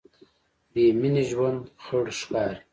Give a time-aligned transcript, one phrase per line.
[0.73, 2.59] بېمینې ژوند خړ ښکاري.